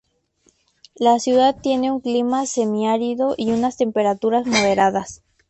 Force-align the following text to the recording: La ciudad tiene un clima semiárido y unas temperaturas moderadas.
La 0.95 1.19
ciudad 1.19 1.55
tiene 1.61 1.91
un 1.91 1.99
clima 1.99 2.47
semiárido 2.47 3.35
y 3.37 3.51
unas 3.51 3.77
temperaturas 3.77 4.47
moderadas. 4.47 5.21